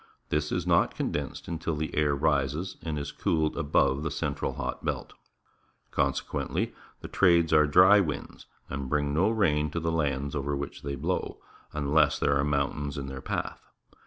[0.29, 4.83] This is not condensed until the air rises and is cooled above the central hot
[4.83, 5.13] belt.
[5.91, 10.81] Consequently, the trades are dry winds and bring no rain to the lands over which
[10.81, 11.37] they blow,
[11.71, 13.69] unless there are mountains in their path.